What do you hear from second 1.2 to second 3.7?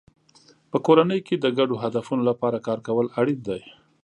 کې د ګډو هدفونو لپاره کار کول اړین دی.